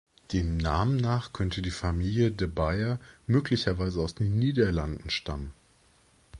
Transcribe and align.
Dem 0.33 0.57
Namen 0.57 0.95
nach 0.97 1.31
könnte 1.31 1.61
die 1.61 1.69
Familie 1.69 2.31
de 2.31 2.47
Beyer 2.47 2.99
möglicherweise 3.27 4.01
aus 4.01 4.15
den 4.15 4.39
Niederlanden 4.39 5.11
stammen. 5.11 5.53